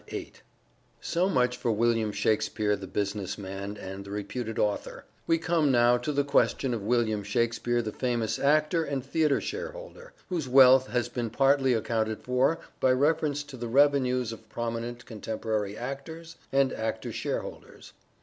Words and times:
VIII 0.09 0.33
So 0.99 1.29
much 1.29 1.57
for 1.57 1.71
William 1.71 2.11
Shakspere 2.11 2.75
the 2.75 2.87
business 2.87 3.37
man 3.37 3.75
William 3.75 3.87
and 3.97 4.03
the 4.03 4.09
reputed 4.09 4.57
author: 4.57 5.05
we 5.27 5.37
come 5.37 5.71
now 5.71 5.95
to 5.97 6.11
the 6.11 6.23
question 6.23 6.73
of 6.73 6.81
William 6.81 7.21
Shakspere 7.21 7.83
the 7.83 7.91
famous 7.91 8.39
actor 8.39 8.83
and 8.83 9.05
theatre 9.05 9.39
shareholder, 9.39 10.13
whose 10.27 10.49
wealth 10.49 10.87
has 10.87 11.07
been 11.07 11.29
partly 11.29 11.75
accounted 11.75 12.19
for 12.23 12.57
by 12.79 12.91
reference 12.93 13.43
to 13.43 13.57
the 13.57 13.67
revenues 13.67 14.31
of 14.31 14.49
prominent 14.49 15.05
con 15.05 15.21
temporary 15.21 15.77
actors 15.77 16.35
and 16.51 16.73
actor 16.73 17.11
shareholders. 17.11 17.93